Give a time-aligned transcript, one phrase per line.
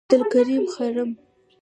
[0.09, 1.11] عبدالکریم خرم،